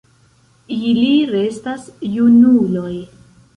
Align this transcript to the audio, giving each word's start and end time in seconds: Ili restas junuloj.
Ili 0.77 1.11
restas 1.35 1.85
junuloj. 2.17 2.93